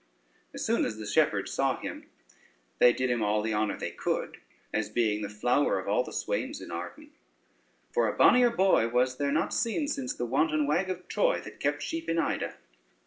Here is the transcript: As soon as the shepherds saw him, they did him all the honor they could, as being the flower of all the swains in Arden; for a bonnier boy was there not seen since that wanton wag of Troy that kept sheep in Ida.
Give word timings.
As 0.51 0.65
soon 0.65 0.83
as 0.83 0.97
the 0.97 1.05
shepherds 1.05 1.51
saw 1.51 1.79
him, 1.79 2.09
they 2.79 2.91
did 2.91 3.11
him 3.11 3.21
all 3.21 3.43
the 3.43 3.53
honor 3.53 3.77
they 3.77 3.91
could, 3.91 4.39
as 4.73 4.89
being 4.89 5.21
the 5.21 5.29
flower 5.29 5.77
of 5.77 5.87
all 5.87 6.03
the 6.03 6.11
swains 6.11 6.59
in 6.59 6.71
Arden; 6.71 7.11
for 7.91 8.07
a 8.07 8.17
bonnier 8.17 8.49
boy 8.49 8.87
was 8.87 9.17
there 9.17 9.31
not 9.31 9.53
seen 9.53 9.87
since 9.87 10.15
that 10.15 10.25
wanton 10.25 10.65
wag 10.65 10.89
of 10.89 11.07
Troy 11.07 11.39
that 11.41 11.59
kept 11.59 11.83
sheep 11.83 12.09
in 12.09 12.17
Ida. 12.17 12.55